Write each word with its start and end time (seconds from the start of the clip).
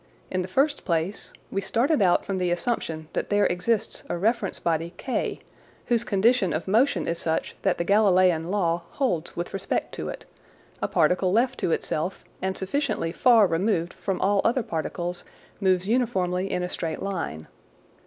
In 0.31 0.41
the 0.41 0.47
first 0.47 0.83
place, 0.83 1.31
we 1.51 1.61
started 1.61 2.01
out 2.01 2.25
from 2.25 2.39
the 2.39 2.49
assumption 2.49 3.07
that 3.13 3.29
there 3.29 3.45
exists 3.45 4.03
a 4.09 4.17
reference 4.17 4.57
body 4.57 4.95
K, 4.97 5.41
whose 5.85 6.03
condition 6.03 6.53
of 6.53 6.67
motion 6.67 7.07
is 7.07 7.19
such 7.19 7.55
that 7.61 7.77
the 7.77 7.85
Galileian 7.85 8.49
law 8.49 8.81
holds 8.93 9.35
with 9.37 9.53
respect 9.53 9.93
to 9.93 10.09
it: 10.09 10.25
A 10.81 10.87
particle 10.87 11.31
left 11.31 11.59
to 11.59 11.71
itself 11.71 12.23
and 12.41 12.57
sufficiently 12.57 13.11
far 13.11 13.45
removed 13.45 13.93
from 13.93 14.19
all 14.21 14.41
other 14.43 14.63
particles 14.63 15.23
moves 15.59 15.87
uniformly 15.87 16.51
in 16.51 16.63
a 16.63 16.67
straight 16.69 17.03
line. 17.03 17.47